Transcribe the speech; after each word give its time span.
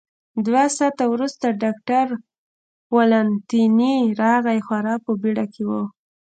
دوه 0.45 0.63
ساعته 0.77 1.03
وروسته 1.13 1.45
ډاکټر 1.63 2.07
والنتیني 2.95 3.95
راغی، 4.21 4.59
خورا 4.65 4.95
په 5.05 5.11
بېړه 5.21 5.45
کې 5.53 5.63
و. 5.69 5.71